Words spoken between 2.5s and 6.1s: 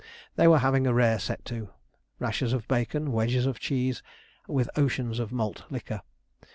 of bacon, wedges of cheese, with oceans of malt liquor.